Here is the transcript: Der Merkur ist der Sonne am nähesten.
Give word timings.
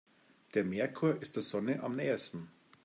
Der 0.55 0.63
Merkur 0.63 1.21
ist 1.21 1.35
der 1.35 1.43
Sonne 1.43 1.83
am 1.83 1.95
nähesten. 1.95 2.49